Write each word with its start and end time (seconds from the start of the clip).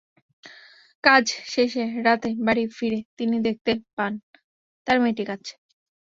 কাজ 1.03 1.23
শেষে 1.53 1.83
রাতে 2.05 2.29
বাড়ি 2.45 2.63
ফিরে 2.77 2.99
তিনি 3.17 3.37
দেখতে 3.47 3.71
পান 3.97 4.13
তাঁর 4.87 4.97
মেয়েটি 5.01 5.23
কাঁদছে। 5.29 5.53